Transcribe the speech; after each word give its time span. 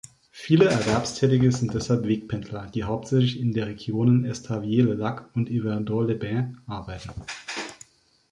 Viele 0.31 0.65
Erwerbstätige 0.65 1.51
sind 1.51 1.75
deshalb 1.75 2.07
Wegpendler, 2.07 2.65
die 2.73 2.85
hauptsächlich 2.85 3.39
in 3.39 3.53
der 3.53 3.67
Regionen 3.67 4.25
Estavayer-le-Lac 4.25 5.29
und 5.35 5.47
Yverdon-les-Bains 5.47 6.57
arbeiten. 6.65 7.11